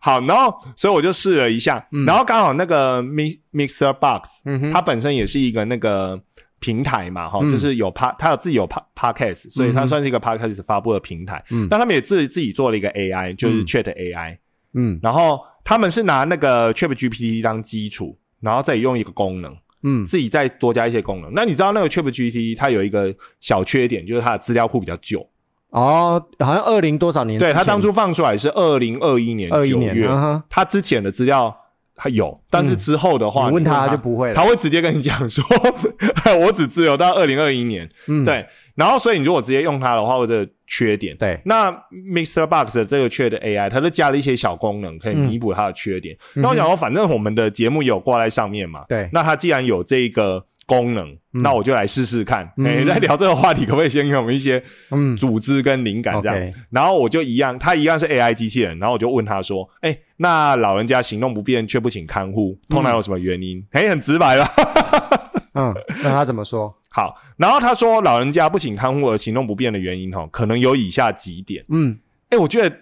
[0.00, 4.26] 好，然后所以我就试了一下，然后刚好那个 Mix Mixer Box，
[4.72, 6.18] 它本身也是一个那个
[6.60, 11.44] 平台嘛，哈、嗯就是有 pa，它有自己有 pa podcast，所以它算是一个 podcast 发布的平台。
[11.50, 14.38] 嗯那他们也自己自己做了一个 AI，就是嗯 Chat AI，、
[14.72, 21.30] 嗯然后他们是拿那个 Chat GPT 当基础，然后再用一个功能，嗯自己再多加一些功能。
[21.34, 25.28] 那你知道那个 Chat GPT 它有一个小缺点，就是它的资料库比较旧。
[25.70, 27.38] 哦，好像二零多少年？
[27.38, 31.54] 对，他当初放出来是二零二一年二一年，九月，嗯哼它之前的资料
[31.94, 35.44] 还有，但是之后的话，你问他他就不会了他会直接跟你讲说，
[36.46, 37.88] 我只自由到二零二一年。
[38.06, 41.16] 嗯，对，然后所以你如果直接用它的话，或者缺点。
[41.16, 42.46] 对，那 Mr.
[42.46, 46.16] Box 的这个缺的 AI，它就加了一些小功能，可以弥补它的缺点。
[46.34, 52.52] 嗯那我想说，反正我们的节目有挂在上面嘛，对那它既然有这个功能，那我就来试试看。
[52.58, 64.52] 嗯哎、在聊这个话题，可不可以先给我们一些嗯组织跟灵感这样然后我就一样，他一样是 AI 机器人，然后我就问他说：“哎、那老人家行动不便却不请看护，通常有什么原因？”哎、很直白吧？
[65.54, 66.72] 嗯，那他怎么说？
[66.90, 71.64] 好，然后他说老人家不请看护而行动不便的原因，哈，可能有以下几点。
[71.70, 71.98] 嗯，
[72.30, 72.76] 哎、我觉得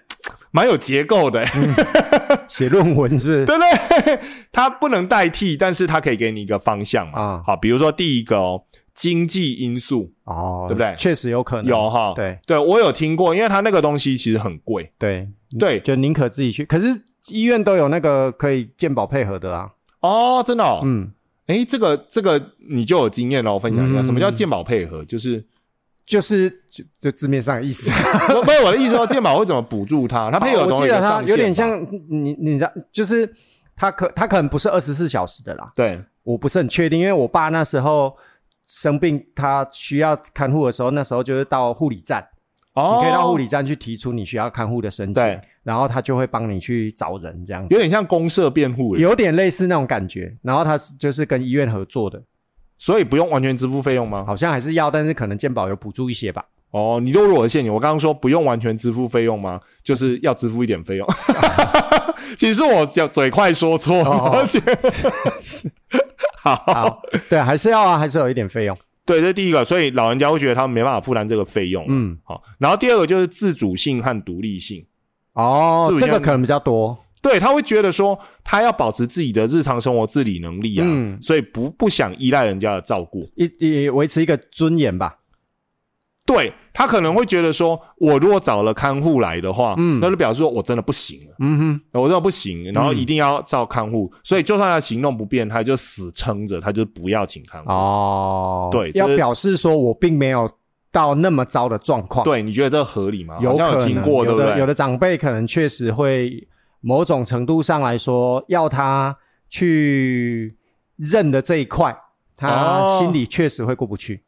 [0.51, 1.45] 蛮有结构的、
[2.49, 3.45] 写论文是不是？
[3.47, 4.19] 对不对？
[4.53, 7.21] 它不能代替，但是它可以给你一个方向嘛。
[7.21, 8.63] 啊好，比如说第一个哦，
[8.95, 16.65] 经济因素哦，对不对确实有可能有哈，对对我有听过，因为它那个东西其实很贵，对对就宁可自己去。
[16.65, 19.69] 可是医院都有那个可以健保配合的啊。
[20.01, 21.11] 哦，真的哦，嗯，
[21.47, 25.05] 哎，这个这个你就有经验了，我分享一下，嗯什么叫健保配合？
[25.05, 25.45] 就是
[26.07, 27.91] 就是就就字面上的意思。
[28.29, 30.31] 不不是我的意思说，健保会怎么补助他？
[30.33, 33.29] 他配合哦我总有一记得它个上限吧有点像你你知道，就是
[33.75, 35.73] 他可他可能不是二十四小时的啦。
[35.75, 38.17] 对我不是很确定，因为我爸那时候
[38.67, 42.27] 生病，他需要看护的时候，那时候就是到护理站，
[42.75, 50.37] 哦，你可以到护理站去提出你需要看护的申请，对，然后他就会帮你去找人这样子，有点像公社辩护，有点类似那种感觉。
[50.43, 52.21] 然后他是就是跟医院合作的，
[52.79, 54.25] 所以不用完全支付费用吗？
[54.27, 56.45] 好像还是要，但是可能健保有补助一些吧。
[56.73, 57.73] 哦，你落入我的陷阱。
[57.73, 59.61] 我刚刚说不用完全支付费用吗？
[59.83, 61.07] 就是要支付一点费用。
[62.37, 64.61] 其实我讲嘴快说错，哦而且
[66.43, 68.77] 好，好，对，还是要啊，还是有一点费用。
[69.07, 71.87] 对，这是第一个，所以老人家会觉得他们没办法负担这个费用。
[71.89, 74.85] 嗯，好，然后第二个就是自主性和独立性。
[75.33, 76.99] 哦这个可能比较多。
[77.29, 83.29] 对他会觉得说，他要保持自己的日常生活自理能力啊，嗯所以不不想依赖人家的照顾。
[83.35, 85.17] 一也维持一个尊严吧。
[86.25, 91.35] 对他可能会觉得说，我如果找了看护来的话，嗯那就表示说我真的不行了。
[91.41, 97.71] 嗯哼我真的不行，然后一定要照看护，所以就算他行动不便，他就死撑着，他就不要请看护。
[97.71, 100.49] 哦，对这是要表示说我并没有
[100.93, 102.25] 到那么糟的状况。
[102.25, 103.37] 对，你觉得这合理吗？
[103.41, 104.47] 有可能听过，对不对？
[104.49, 106.33] 有的有的长辈可能确实会
[106.87, 109.19] 某种程度上来说，要他
[109.49, 110.57] 去
[110.95, 111.97] 认的这一块，
[112.37, 114.23] 他哦心里确实会过不去。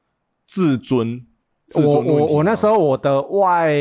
[0.44, 1.24] 自尊。
[1.68, 3.72] 自我我我那时候我的外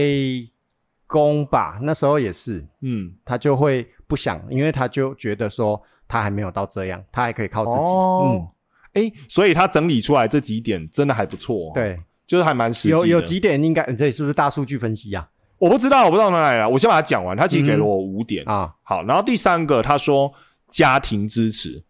[1.08, 7.92] 公吧，那时候也是，嗯，他就会不想，因为他就觉得说他还没有到这样，他还可以靠自己。
[7.92, 8.48] 哦，
[8.94, 12.98] 哎，所以他整理出来这几点真的还不错、哦，，对，就是还蛮实际的。
[12.98, 15.28] 有有几点应该，这是不是大数据分析啊？
[15.60, 17.36] 我不知道，我不知道哪里来，我先把它讲完。
[17.36, 20.32] 他其实给了我五点，啊，好，然后第三个他说
[20.70, 21.84] 家庭支持，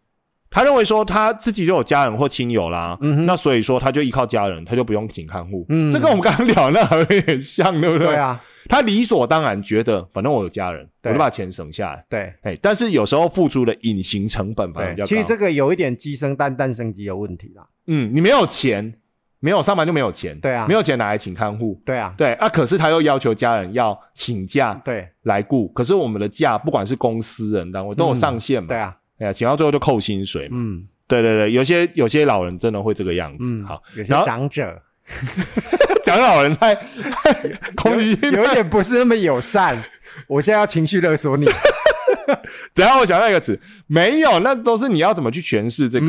[0.50, 5.66] 他认为说他自己就有家人或亲友啦，嗯哼那所以说他就依靠家人，他就不用请看护。
[5.68, 8.06] 嗯这跟我们刚刚聊的那有点像，对不对？
[8.06, 12.04] 对，啊，他理所当然觉得反正我有家人，我就把钱省下来。
[12.08, 15.06] 对哎，但是有时候付出的隐形成本反而比较，高。
[15.06, 17.66] 其实这个有一点鸡生蛋，蛋生鸡的问题啦。
[17.86, 18.94] 嗯，你没有钱，
[19.40, 21.80] 没有上班就没有钱，对啊没有钱拿来请看护。
[21.84, 30.56] 对啊，对啊，可是他又要求家人要请假对来顾，可是我们的假不管是公司人单位都有上限嘛，对啊，哎呀，请到最后就扣薪水嘛。
[30.58, 33.38] 嗯对对对，有些有些老人真的会这个样子。
[33.40, 34.82] 嗯，好，有些长者
[36.04, 36.74] 讲老人太
[37.74, 38.30] 攻击性。
[38.30, 39.82] 有一点不是那么友善。
[40.28, 41.46] 我现在要情绪勒索你。
[42.74, 46.06] 等下我想到一个词，没有，那都是你要怎么去诠释这个。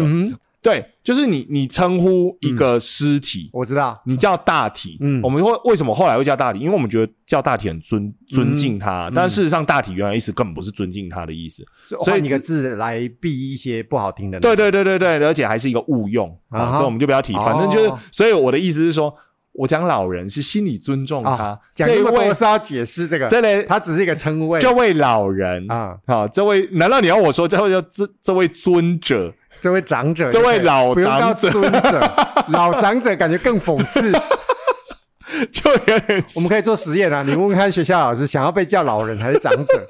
[0.62, 3.50] 对，就是你你称呼一个尸体。
[3.54, 3.98] 我知道。
[4.06, 6.60] 你叫大体，嗯我们会为什么后来会叫大体？
[6.60, 11.64] 因为我们觉得叫大体很尊尊敬他，但事实上大体原来意思根本不是尊敬他的意思。
[11.88, 14.38] 所以换一个字来避一些不好听的。
[14.42, 17.34] 对，对对对对，而且还是一个误用啊，这我们就不要提。
[17.36, 19.16] 哦反正就是，所以我的意思是说，
[19.54, 25.98] 我讲老人是心里尊重他啊，，讲这一位这么多是要解释这个，这类他只是一个称谓这位老人啊。
[26.06, 29.34] 好，这位难道你要我说这位叫这这位尊者？
[29.62, 32.14] 这位长者，这位老不用到长者
[32.50, 34.12] 老长者感觉更讽刺。
[35.52, 39.88] 就有点，我们可以做实验啊，你问问看学校老师，想要被叫老人还是长者？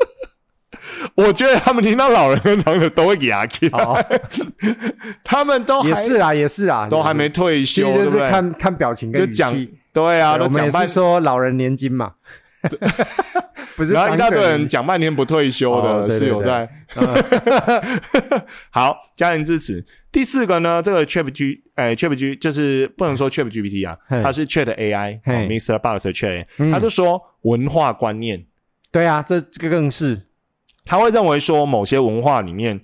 [1.15, 4.05] 我觉得他们听到老人跟长者都会给他起来，哦，
[5.23, 8.29] 他们都还也是啊，也是啊，都还没退休，就是对不对？
[8.29, 9.73] 看看表情跟语气。
[9.93, 12.11] 对啊，我们也是说老人年金嘛，
[13.75, 14.39] 不是然后一大堆。
[14.39, 16.69] 人讲半天不退休哦的，对对对是有在。
[18.71, 19.85] 好，家人支持。
[20.11, 25.79] 第四个呢，这个 Chat G，哎，Chat G 就是不能说 Chat GPT 啊，嘿它是 Chat AI，嘿哦.
[25.79, 28.45] Box 的 Chat，嗯他就说文化观念，
[28.91, 30.19] 对啊，这这个更是
[30.85, 32.79] 他会认为说某些文化里面。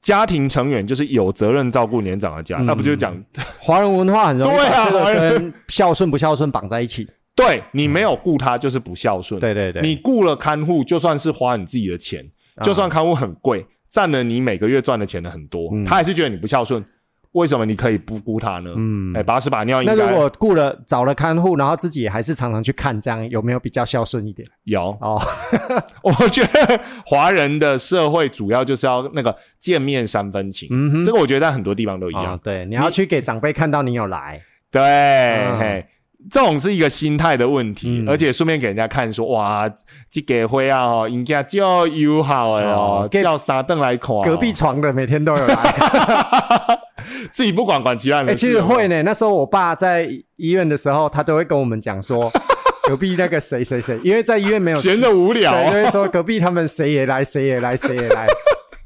[0.00, 3.20] 家庭成员就是有责任照顾年长的家，嗯那不就讲
[3.58, 4.62] 华人文化很容易这
[4.98, 7.06] 华人个跟孝顺不孝顺绑在一起。
[7.38, 16.84] 对你没有顾他就是不孝顺，对对对，你雇了看护，就算是花你自己的钱，啊就算看护很贵，占了你每个月赚的钱的很多，嗯他还是觉得你不孝顺。
[17.32, 18.72] 为什么你可以不顾他呢？
[18.74, 24.48] 嗯哎，把屎把尿应那如果雇了找了看护，然后自己也还是常常去看，这样有没有比较孝顺一点？
[24.64, 24.88] 有。
[25.02, 25.20] 哦，
[26.02, 32.24] 我觉得华人的社会主要就是要那个见面三分情，嗯哼这个我觉得在很多地方都一样。
[32.32, 35.86] 啊，对，你要去给长辈看到你有来，对，嗯嘿，
[36.30, 39.70] 这种是一个心态的问题，嗯而且顺便给人家看说，哇，
[40.10, 46.78] 这个会啊，哦，人家就友好的哦哦，叫三凳来看哦，隔壁床的每天都有来。
[47.32, 49.02] 自己不管管其他人哎，其实会呢。
[49.02, 52.30] 那时候我爸在医院的时候，他都会跟我们讲说，
[52.88, 58.26] 隔壁那个谁谁谁，因为在医院没有闲的无聊对，啊就会说隔壁他们谁也来，谁也来，谁也来，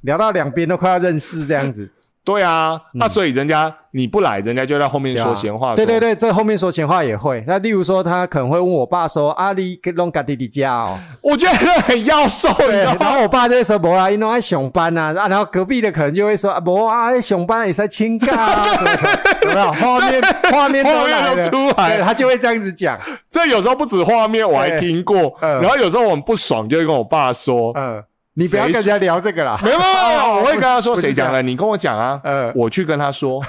[0.02, 1.90] 聊到两边都快要认识这样子。
[2.24, 5.70] 对啊，那所以人家你不来，人家就在后面说闲话。
[5.70, 7.42] 说，对对对，这后面说闲话也会。
[7.48, 10.96] 那例如说，他可能会问我爸说：“阿里跟弄嘎弟弟家哦。
[11.20, 12.98] 我觉得很要瘦，”你对，知道吗？
[13.00, 18.64] 然后我爸就会说：“不啦，因为爱上班啊。”啊，然后隔壁的可能就会说：“啊，无啊，上班也在请假啊。
[18.76, 19.08] 什么什么”
[19.42, 20.22] 有没有 画面？
[20.52, 22.96] 画面都画面都出来对，他就会这样子讲。
[23.28, 25.34] 这有时候不止画面，我还对听过。
[25.40, 28.02] 嗯然后有时候我们不爽，就会跟我爸说嗯，
[28.34, 29.58] 你不要跟人家聊这个啦：“。
[29.62, 32.20] 没有没有，我会跟他说谁讲的，你跟我讲啊。
[32.24, 33.40] 呃，我去跟他说，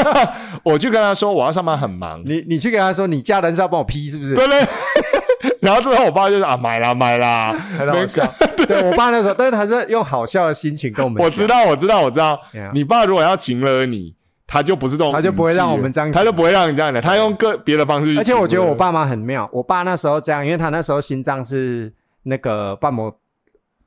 [0.64, 4.34] 我去跟他说我要上班很忙，你你去跟他说，你家人是要帮我批是不是？
[4.34, 4.66] 对不对？
[5.60, 8.26] 然后之后我爸就说啊买啦买啦，很好笑。
[8.66, 11.24] 对 我爸那时候，但是他是用好笑的心情跟我们讲。
[11.26, 12.38] 我知道我知道我知道
[12.72, 14.14] 你爸如果要请了你，
[14.46, 18.16] 他就不是这种他就不会让我们这样他就不会让你这样的，他用个别的方式。
[18.16, 23.14] 而且我觉得我爸妈很妙，我爸那时候这样，因为他那时候心脏是那个瓣膜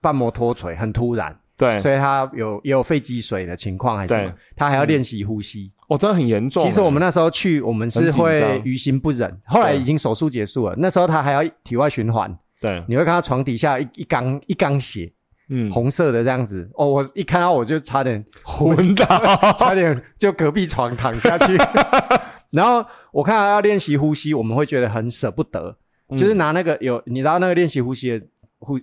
[0.02, 5.72] 瓣膜脱垂，很突然，对，所以他有也有肺积水的情况，还是什么他还要练习呼吸。
[5.88, 6.66] 哦真的很严重。
[6.66, 15.10] 其实我们那时候去，我们是会于心不忍，后来已经手术结束了，那时候他还要体外循环，对，你会看到床底下一一缸一缸血，
[15.48, 16.70] 嗯，红色的这样子。
[16.76, 19.06] 哦，我一看到我就差点昏昏倒，
[19.58, 21.58] 差点就隔壁床躺下去。
[22.52, 25.78] 然后我看他要练习呼吸，我们会觉得很舍不得，
[26.10, 26.18] 嗯。
[26.18, 28.26] 就是拿那个有你知道那个练习呼吸的
[28.60, 28.78] 呼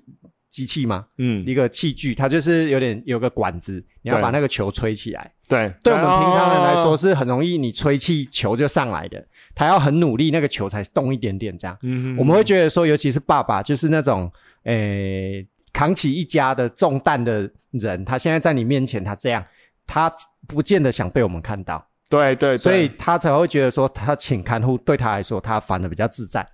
[0.54, 1.04] 机器吗？
[1.18, 5.28] 嗯，一个器具，它就是有点有个管子，你要把那个球吹起来。
[5.48, 11.76] 对，对我们平常人来说哦，是很容易，你吹气球就上来的，他要很努力，那个球才动一点点这样。
[11.82, 14.30] 嗯我们会觉得说，尤其是爸爸，就是那种
[14.62, 19.44] 诶扛起一家的重担的人，他现在在你面前，他这样，
[19.88, 20.08] 他
[20.46, 22.36] 不见得想被我们看到，对。
[22.36, 22.58] 对，对。
[22.58, 24.96] 所以他才会觉得说，他请看护对。
[24.96, 26.46] 他来说，他反而比较自在。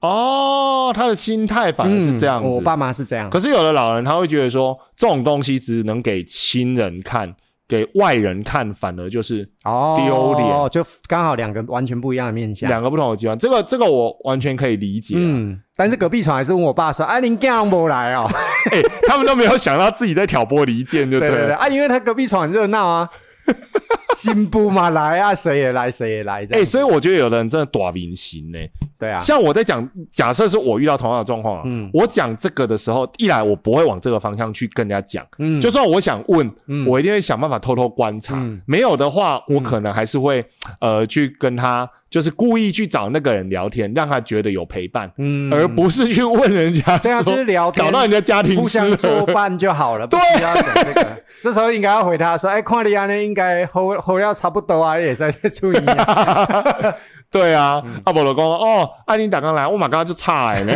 [0.00, 2.48] 哦，他的心态反而是这样子。
[2.48, 7.34] 嗯我爸妈是这样，可是有的老人他会觉得说，这种东西只能给亲人看，
[7.66, 12.68] 给外人看，反而就是哦丢脸就刚好两个完全不一样的面相。
[12.68, 13.36] 两个不同的极端。
[13.38, 15.18] 这个这个我完全可以理解、啊。
[15.20, 18.28] 嗯，但是隔壁床还是问我爸说：“哎、您干不来哦？”
[18.72, 21.20] 哎、他们都没有想到自己在挑拨离间，就了。
[21.20, 23.08] 对对对啊，因为他隔壁床很热闹啊，
[24.16, 26.66] 新布嘛来啊，谁也来谁也来这哎、样。
[26.66, 28.58] 所以我觉得有的人真的短明星呢。
[28.98, 31.90] 对啊，像我在讲，假设是我遇到同样的状况啊，嗯。
[31.92, 35.60] 我讲这个的时候，一来我不会往这个方向去跟人家讲，嗯。
[35.60, 36.86] 就算我想问，嗯。
[36.86, 38.34] 我一定会想办法偷偷观察。
[38.36, 38.60] 嗯。
[38.64, 40.42] 没有的话，我可能还是会、
[40.80, 48.96] 呃去跟他，就是故意去找那个人聊天，让他觉得有陪伴，嗯而不是去问人家对啊，说就是聊天，搞到人家家庭互相。
[48.96, 51.22] 作伴就好了， 不需要讲这个。
[51.42, 56.94] 这时候应该要回他说：“哎，看你安尼应该后后料差不多啊，也在注意啊。
[57.30, 60.72] 对啊，嗯阿伯老公哦，阿玲打刚来，我马刚刚就差来呢。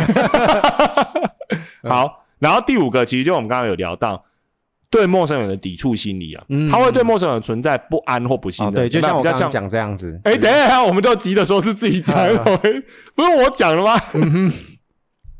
[1.89, 4.23] 好，然后第五个其实就我们刚刚有聊到。
[4.91, 10.19] 对陌生人的抵触心理啊，嗯他会对陌生人存在不安或不信哦，任，对，就像我刚刚讲这样子。
[10.25, 12.57] 哎，等一下，我们都急着说是自己讲的，
[13.15, 13.97] 不是我讲了吗？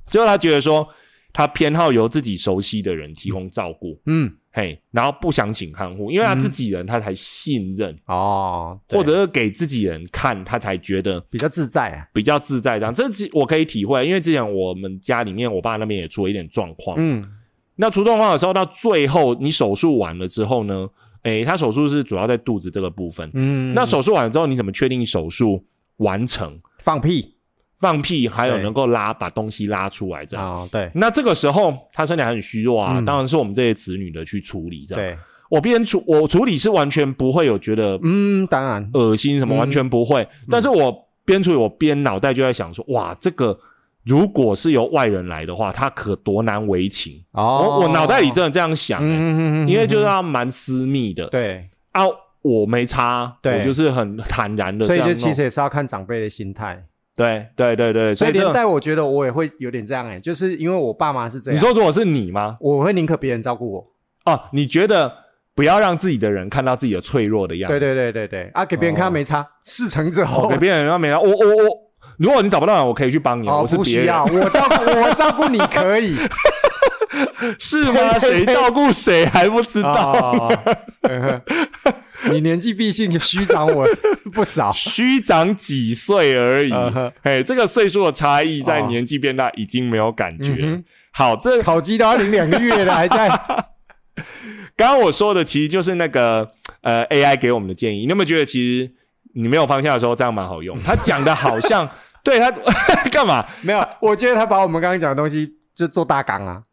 [0.07, 0.87] 最后 他觉得说，
[1.33, 12.07] 他偏好由自己熟悉的人提供照顾，嗯，嘿，然后不想请看护，因为他自己人他才信任，哦，对或者是给自己人看，他才觉得比较自在啊。
[12.13, 12.79] 比较自在。
[12.79, 16.95] 这样，这其我可以体会，因为之前我们家里面，我爸那边也出了一点状况。
[16.97, 17.25] 嗯
[17.81, 20.87] 那出状况的时候，到最后你手术完了之后呢，
[21.23, 23.27] 诶，他手术是主要在肚子这个部分。
[23.33, 25.65] 嗯，那手术完了之后，你怎么确定手术
[25.97, 26.59] 完成？
[26.77, 27.33] 放屁
[27.79, 30.45] 放屁，还有能够拉把东西拉出来这样。
[30.45, 35.03] 哦，对那这个时候他身体还很虚弱啊，嗯当然是我们这些子女的去处理这样。
[35.03, 35.17] 对，
[35.49, 40.27] 我边处我处理是完全不会有觉得嗯，当然，恶心什么，嗯完全不会。
[40.51, 43.59] 但是我边处理我边脑袋就在想说，哇，这个
[44.05, 47.23] 如果是由外人来的话，他可多难为情。
[47.31, 51.27] 哦我我脑袋里真的这样想、欸，嗯因为就是他蛮私密的。
[51.27, 52.03] 对，啊，
[52.41, 55.01] 我没差，对我就是很坦然的所以。
[55.01, 56.83] 就其实也是要看长辈的心态。
[57.15, 62.57] 对对对对，所以这连带我觉得我也会有点这样哎、就是因为我爸妈是这样，你说如果是你吗？
[62.59, 63.85] 我会宁可别人照顾我。
[64.25, 65.13] 哦，你觉得
[65.53, 67.79] 不要让自己的人看到自己的脆弱的样子？
[67.79, 71.90] 对对对对对，啊，给别人看没差，事成之后哦，给别人看没差我我我，
[72.21, 76.15] 如果你找不到人，我可以去帮你，哦我是别人不需要，，我照顾 我照顾你可以，
[77.59, 78.17] 是吗？
[78.19, 80.11] 谁照顾谁还不知道？
[80.13, 80.53] 哦
[81.01, 81.41] 嗯哼
[82.31, 83.83] 你年纪毕竟虚长我
[84.31, 86.71] 不少， 虚长几岁而已
[87.23, 90.83] 哎，这个岁数的差异在哦年纪变大已经没有感觉。
[91.11, 93.27] 好，这烤鸡都要领两个月了，还在
[94.77, 96.47] 刚刚我说的其实就是那个
[96.81, 98.01] 呃 AI 给我们的建议。
[98.01, 98.91] 你有没有觉得其实
[99.33, 100.77] 你没有方向的时候这样蛮好用？
[100.83, 101.89] 他讲的好像
[102.23, 102.51] 对他
[103.11, 103.45] 干嘛？
[103.61, 103.87] 没有？
[103.99, 106.63] 我觉得他把我们刚刚讲的东西就做大纲啊，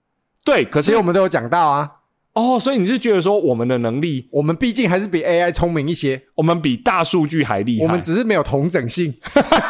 [0.45, 1.91] 对，可是我们都有讲到啊，
[2.35, 9.13] 哦，所以你是觉得说我们的能力，我们毕竟还是比 AI 聪明一些，我们比大数据还厉害，我们只是没有同整性，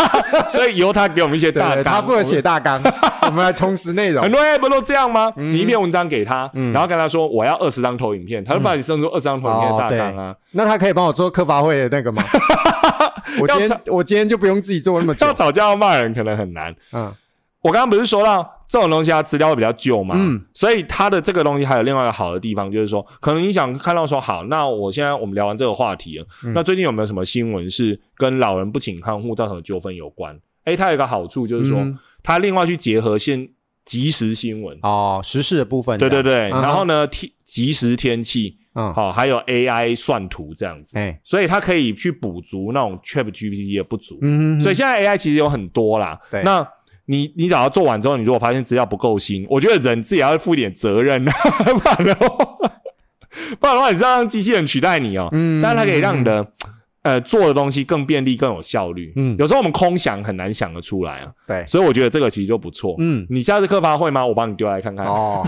[0.51, 2.79] 所以由他给我们一些大纲，他负责写大纲，
[3.27, 4.31] 我们来充实内容很。
[4.31, 5.33] 多 A 不都这样吗？
[5.37, 10.35] 嗯你一篇文章给他，嗯然后跟他说我要二十张投影片，他就帮你生出二十张投影片的大纲啊。
[10.53, 12.23] 那他可以帮我做客发会的那个吗？
[13.41, 15.33] 我今天我今天就不用自己做那么久要。
[15.33, 16.75] 吵架要骂人可能很难。
[16.93, 17.13] 嗯，
[17.63, 26.53] 我刚刚不是说到这种东西，它资料会比较旧嘛，嗯，所以它的这个东西还有另外一个好的地方，就是说，可能你想看到说，好，那我现在我们聊完这个话题了，嗯。
[26.53, 30.39] 那最近有没有什么新闻是跟老人不请看护造成的纠纷有关？
[30.65, 31.99] 诶，它有一个好处就是说，嗯。
[32.23, 33.49] 它另外去结合现
[33.85, 35.99] 即时新闻，哦，时事的部分。
[35.99, 44.19] 对对对，嗯然后呢，天即时天气，嗯，好、还有 AI 算图这样子，哎，所以它可以去补足那种 Chat GPT 的不足。
[44.21, 46.21] 嗯，所以现在 AI 其实有很多啦。
[46.31, 46.43] 对。
[46.43, 46.67] 那
[47.09, 52.45] 你你只要做完之后，你如果发现资料不够新，我觉得人自己要负一点责任， 不然的话，
[53.59, 55.29] 不然的话，你是要让机器人取代你哦。
[55.33, 56.47] 嗯但是它可以让你的
[57.03, 59.13] 呃做的东西更便利、更有效率。
[59.17, 62.95] 嗯有时候我们空想很难想得出来啊，对，所以我觉得这个其实就不错。
[62.99, 64.27] 嗯，你下次课发会吗？
[64.27, 65.47] 我帮你丢来看看，哦，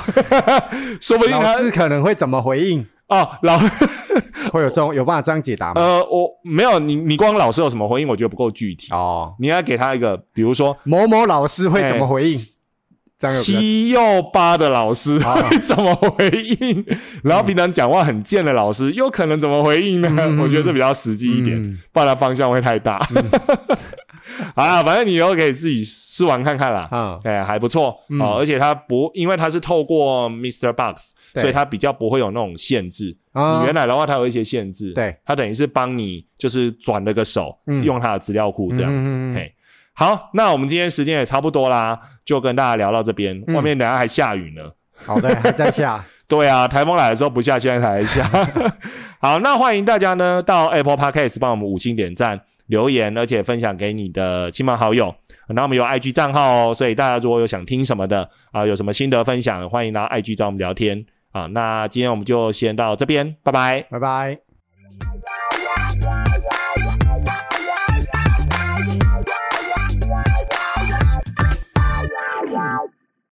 [1.01, 2.87] 说不定他老师可能会怎么回应？
[3.09, 3.59] 哦老
[4.53, 5.81] 会有这种有办法这样解答吗？
[5.81, 8.93] 呃我没有你你光老师有什么回应，我觉得不够具体。
[8.93, 12.37] 哦，你要给他一个，比如说某某老师会怎么回应？
[13.43, 14.01] 七又
[14.33, 16.83] 八的老师会怎么回应？
[17.23, 20.09] 然后平常讲话很贱的老师，又可能怎么回应呢？
[20.19, 22.99] 嗯我觉得这比较实际一点，嗯不然它方向会太大。
[22.99, 23.09] 好
[24.57, 26.89] 啦，反正你以后可以自己试玩看看啦。
[26.93, 30.73] 嗯哎，还不错、嗯哦，而且它不，因为它是透过 Mr.
[30.73, 33.17] Box，对所以它比较不会有那种限制。
[33.33, 39.11] 啊你原来的话，它有一些限制，对，它等于是帮你就是转了个手，嗯用它的资料库这样子。
[39.11, 39.51] 嗯嗯
[39.93, 43.43] 好，那我们今天时间也差不多啦，就跟大家聊到这边。
[43.47, 44.63] 嗯外面等下还下雨呢。
[44.95, 48.31] 好的，还在下， 对啊，台风来的时候不下，现在才下。
[49.21, 52.41] 好，那欢迎大家呢到 Apple Podcast 帮我们五星点赞、
[52.71, 55.15] 留言，而且分享给你的亲朋好友。
[55.49, 61.47] 然后我们有 IG 账号哦，所以大家如果有想听什么的啊、有什么心得分享，欢迎拿 IG 找我们聊天啊。
[61.47, 63.83] 那今天我们就先到这边，拜拜。
[63.91, 64.39] 拜拜。